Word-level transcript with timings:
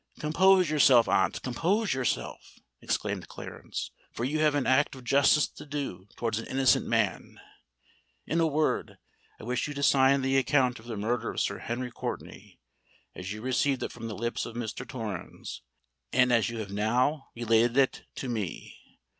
"Compose 0.17 0.67
yourself, 0.71 1.07
aunt—compose 1.07 1.93
yourself!" 1.93 2.57
exclaimed 2.81 3.27
Clarence; 3.27 3.91
"for 4.11 4.25
you 4.25 4.39
have 4.39 4.55
an 4.55 4.65
act 4.65 4.95
of 4.95 5.03
justice 5.03 5.47
to 5.47 5.63
do 5.63 6.07
towards 6.15 6.39
an 6.39 6.47
innocent 6.47 6.87
man. 6.87 7.39
In 8.25 8.39
a 8.39 8.47
word, 8.47 8.97
I 9.39 9.43
wish 9.43 9.67
you 9.67 9.75
to 9.75 9.83
sign 9.83 10.23
the 10.23 10.37
account 10.37 10.79
of 10.79 10.85
the 10.85 10.97
murder 10.97 11.29
of 11.29 11.39
Sir 11.39 11.59
Henry 11.59 11.91
Courtenay, 11.91 12.57
as 13.13 13.31
you 13.31 13.43
received 13.43 13.83
it 13.83 13.91
from 13.91 14.07
the 14.07 14.17
lips 14.17 14.43
of 14.47 14.55
Mr. 14.55 14.87
Torrens, 14.87 15.61
and 16.11 16.31
as 16.33 16.49
you 16.49 16.57
have 16.57 16.71
now 16.71 17.27
related 17.35 17.77
it 17.77 18.05
to 18.15 18.27
me. 18.27 18.79